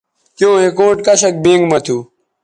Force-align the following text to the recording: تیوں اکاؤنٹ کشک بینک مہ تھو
تیوں 0.35 0.55
اکاؤنٹ 0.65 0.97
کشک 1.05 1.33
بینک 1.43 1.63
مہ 1.69 1.79
تھو 1.85 1.97